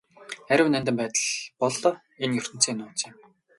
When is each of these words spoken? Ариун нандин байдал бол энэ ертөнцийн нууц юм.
Ариун 0.55 0.71
нандин 0.75 0.95
байдал 1.01 1.27
бол 1.63 1.75
энэ 2.23 2.35
ертөнцийн 2.39 2.77
нууц 2.79 2.99
юм. 3.09 3.15